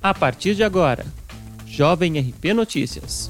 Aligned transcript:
A 0.00 0.14
partir 0.14 0.54
de 0.54 0.62
agora, 0.62 1.04
Jovem 1.66 2.20
RP 2.20 2.54
Notícias. 2.54 3.28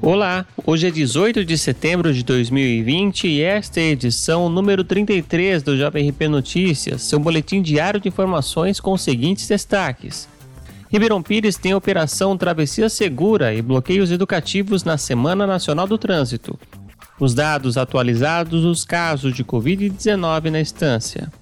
Olá, 0.00 0.46
hoje 0.64 0.86
é 0.86 0.90
18 0.90 1.44
de 1.44 1.58
setembro 1.58 2.14
de 2.14 2.22
2020 2.22 3.26
e 3.26 3.42
esta 3.42 3.80
é 3.80 3.82
a 3.82 3.90
edição 3.90 4.48
número 4.48 4.84
33 4.84 5.64
do 5.64 5.76
Jovem 5.76 6.08
RP 6.08 6.28
Notícias, 6.28 7.02
seu 7.02 7.18
boletim 7.18 7.60
diário 7.60 7.98
de 7.98 8.06
informações 8.06 8.78
com 8.78 8.92
os 8.92 9.02
seguintes 9.02 9.48
destaques. 9.48 10.28
Ribeirão 10.88 11.20
Pires 11.20 11.56
tem 11.56 11.74
operação 11.74 12.38
Travessia 12.38 12.88
Segura 12.88 13.52
e 13.52 13.60
bloqueios 13.60 14.12
educativos 14.12 14.84
na 14.84 14.96
Semana 14.96 15.44
Nacional 15.44 15.88
do 15.88 15.98
Trânsito. 15.98 16.56
Os 17.18 17.34
dados 17.34 17.76
atualizados 17.76 18.62
dos 18.62 18.84
casos 18.84 19.34
de 19.34 19.44
Covid-19 19.44 20.50
na 20.50 20.60
estância. 20.60 21.32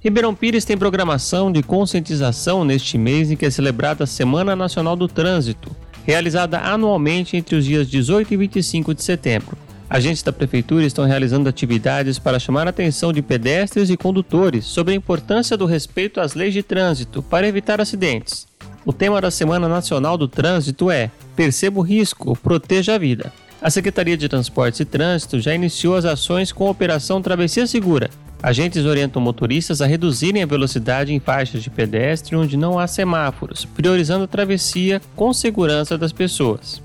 Ribeirão 0.00 0.32
Pires 0.32 0.64
tem 0.64 0.78
programação 0.78 1.50
de 1.50 1.60
conscientização 1.60 2.64
neste 2.64 2.96
mês 2.96 3.32
em 3.32 3.36
que 3.36 3.44
é 3.44 3.50
celebrada 3.50 4.04
a 4.04 4.06
Semana 4.06 4.54
Nacional 4.54 4.94
do 4.94 5.08
Trânsito, 5.08 5.74
realizada 6.04 6.60
anualmente 6.60 7.36
entre 7.36 7.56
os 7.56 7.64
dias 7.64 7.88
18 7.88 8.32
e 8.32 8.36
25 8.36 8.94
de 8.94 9.02
setembro. 9.02 9.58
Agentes 9.90 10.22
da 10.22 10.32
Prefeitura 10.32 10.84
estão 10.84 11.04
realizando 11.04 11.48
atividades 11.48 12.16
para 12.16 12.38
chamar 12.38 12.68
a 12.68 12.70
atenção 12.70 13.12
de 13.12 13.22
pedestres 13.22 13.90
e 13.90 13.96
condutores 13.96 14.66
sobre 14.66 14.92
a 14.92 14.96
importância 14.96 15.56
do 15.56 15.66
respeito 15.66 16.20
às 16.20 16.34
leis 16.34 16.54
de 16.54 16.62
trânsito 16.62 17.20
para 17.20 17.48
evitar 17.48 17.80
acidentes. 17.80 18.46
O 18.84 18.92
tema 18.92 19.20
da 19.20 19.32
Semana 19.32 19.68
Nacional 19.68 20.16
do 20.16 20.28
Trânsito 20.28 20.90
é 20.92 21.10
Perceba 21.34 21.80
o 21.80 21.82
risco, 21.82 22.36
proteja 22.36 22.94
a 22.94 22.98
vida. 22.98 23.32
A 23.60 23.68
Secretaria 23.68 24.16
de 24.16 24.28
Transportes 24.28 24.78
e 24.78 24.84
Trânsito 24.84 25.40
já 25.40 25.52
iniciou 25.54 25.96
as 25.96 26.04
ações 26.04 26.52
com 26.52 26.68
a 26.68 26.70
Operação 26.70 27.20
Travessia 27.20 27.66
Segura, 27.66 28.08
Agentes 28.40 28.84
orientam 28.84 29.20
motoristas 29.20 29.82
a 29.82 29.86
reduzirem 29.86 30.42
a 30.42 30.46
velocidade 30.46 31.12
em 31.12 31.18
faixas 31.18 31.60
de 31.60 31.70
pedestre 31.70 32.36
onde 32.36 32.56
não 32.56 32.78
há 32.78 32.86
semáforos, 32.86 33.64
priorizando 33.64 34.24
a 34.24 34.28
travessia 34.28 35.00
com 35.16 35.32
segurança 35.32 35.98
das 35.98 36.12
pessoas. 36.12 36.80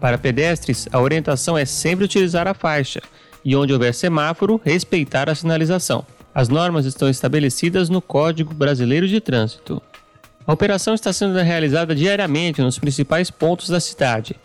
Para 0.00 0.18
pedestres, 0.18 0.86
a 0.92 1.00
orientação 1.00 1.58
é 1.58 1.64
sempre 1.64 2.04
utilizar 2.04 2.46
a 2.46 2.54
faixa 2.54 3.00
e, 3.44 3.56
onde 3.56 3.72
houver 3.72 3.92
semáforo, 3.92 4.60
respeitar 4.64 5.28
a 5.28 5.34
sinalização. 5.34 6.06
As 6.32 6.48
normas 6.48 6.86
estão 6.86 7.08
estabelecidas 7.08 7.88
no 7.88 8.00
Código 8.00 8.54
Brasileiro 8.54 9.08
de 9.08 9.20
Trânsito. 9.20 9.82
A 10.46 10.52
operação 10.52 10.94
está 10.94 11.12
sendo 11.12 11.38
realizada 11.38 11.94
diariamente 11.94 12.60
nos 12.60 12.78
principais 12.78 13.30
pontos 13.30 13.68
da 13.68 13.80
cidade, 13.80 14.36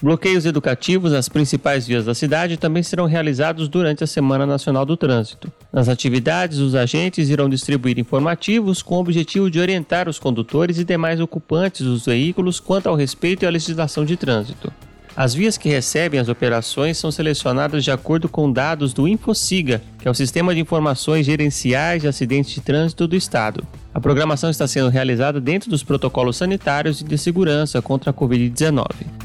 Bloqueios 0.00 0.46
educativos 0.46 1.10
nas 1.10 1.28
principais 1.28 1.84
vias 1.84 2.04
da 2.04 2.14
cidade 2.14 2.56
também 2.56 2.84
serão 2.84 3.06
realizados 3.06 3.68
durante 3.68 4.04
a 4.04 4.06
Semana 4.06 4.46
Nacional 4.46 4.86
do 4.86 4.96
Trânsito. 4.96 5.52
Nas 5.72 5.88
atividades, 5.88 6.58
os 6.58 6.76
agentes 6.76 7.28
irão 7.28 7.48
distribuir 7.48 7.98
informativos 7.98 8.80
com 8.80 8.94
o 8.94 9.00
objetivo 9.00 9.50
de 9.50 9.58
orientar 9.58 10.08
os 10.08 10.16
condutores 10.16 10.78
e 10.78 10.84
demais 10.84 11.18
ocupantes 11.20 11.84
dos 11.84 12.06
veículos 12.06 12.60
quanto 12.60 12.88
ao 12.88 12.94
respeito 12.94 13.44
à 13.44 13.50
legislação 13.50 14.04
de 14.04 14.16
trânsito. 14.16 14.72
As 15.16 15.34
vias 15.34 15.58
que 15.58 15.68
recebem 15.68 16.20
as 16.20 16.28
operações 16.28 16.96
são 16.96 17.10
selecionadas 17.10 17.82
de 17.82 17.90
acordo 17.90 18.28
com 18.28 18.52
dados 18.52 18.92
do 18.92 19.08
InfoSiga, 19.08 19.82
que 19.98 20.06
é 20.06 20.10
o 20.10 20.14
Sistema 20.14 20.54
de 20.54 20.60
Informações 20.60 21.26
Gerenciais 21.26 22.02
de 22.02 22.06
Acidentes 22.06 22.52
de 22.52 22.60
Trânsito 22.60 23.08
do 23.08 23.16
Estado. 23.16 23.64
A 23.92 24.00
programação 24.00 24.48
está 24.48 24.68
sendo 24.68 24.90
realizada 24.90 25.40
dentro 25.40 25.68
dos 25.68 25.82
protocolos 25.82 26.36
sanitários 26.36 27.00
e 27.00 27.04
de 27.04 27.18
segurança 27.18 27.82
contra 27.82 28.12
a 28.12 28.14
Covid-19. 28.14 29.17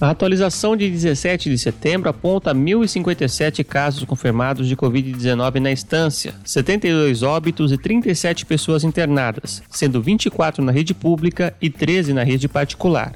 A 0.00 0.10
atualização 0.10 0.76
de 0.76 0.90
17 0.90 1.48
de 1.48 1.56
setembro 1.56 2.10
aponta 2.10 2.52
1.057 2.52 3.64
casos 3.64 4.04
confirmados 4.04 4.66
de 4.66 4.76
Covid-19 4.76 5.60
na 5.60 5.70
instância, 5.70 6.34
72 6.44 7.22
óbitos 7.22 7.70
e 7.70 7.78
37 7.78 8.44
pessoas 8.44 8.82
internadas, 8.82 9.62
sendo 9.70 10.02
24 10.02 10.64
na 10.64 10.72
rede 10.72 10.92
pública 10.92 11.54
e 11.62 11.70
13 11.70 12.12
na 12.12 12.24
rede 12.24 12.48
particular. 12.48 13.14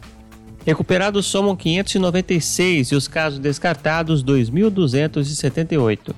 Recuperados 0.64 1.26
somam 1.26 1.56
596 1.56 2.92
e 2.92 2.94
os 2.94 3.08
casos 3.08 3.40
descartados 3.40 4.22
2.278. 4.22 6.14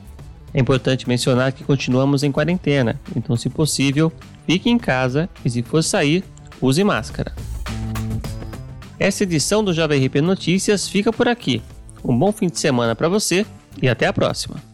É 0.53 0.61
importante 0.61 1.09
mencionar 1.09 1.53
que 1.53 1.65
continuamos 1.65 2.23
em 2.23 2.31
quarentena, 2.31 3.01
então, 3.17 3.35
se 3.35 3.49
possível, 3.49 4.13
fique 4.47 4.69
em 4.69 4.79
casa 4.79 5.29
e, 5.43 5.49
se 5.49 5.63
for 5.63 5.83
sair, 5.83 6.23
use 6.61 6.83
máscara. 6.85 7.33
Essa 9.01 9.23
edição 9.23 9.65
do 9.65 9.73
Jovem 9.73 10.05
RP 10.05 10.17
Notícias 10.17 10.87
fica 10.87 11.11
por 11.11 11.27
aqui. 11.27 11.63
Um 12.05 12.15
bom 12.17 12.31
fim 12.31 12.49
de 12.49 12.59
semana 12.59 12.95
para 12.95 13.09
você 13.09 13.47
e 13.81 13.89
até 13.89 14.07
a 14.07 14.13
próxima. 14.13 14.70